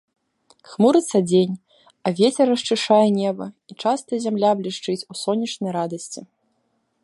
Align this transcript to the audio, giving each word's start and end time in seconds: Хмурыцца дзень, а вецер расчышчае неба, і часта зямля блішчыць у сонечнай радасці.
Хмурыцца 0.69 1.19
дзень, 1.29 1.51
а 2.07 2.13
вецер 2.19 2.45
расчышчае 2.51 3.05
неба, 3.19 3.45
і 3.73 3.77
часта 3.83 4.11
зямля 4.27 4.51
блішчыць 4.63 4.99
у 4.99 5.13
сонечнай 5.25 5.71
радасці. 5.79 6.21